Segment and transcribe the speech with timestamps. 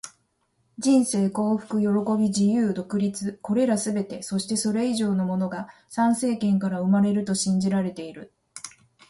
[0.79, 1.85] 人生、幸福、喜
[2.17, 8.33] び、自由、独立――これらすべて、そしてそれ以上のものが参政権から生まれると信じられている。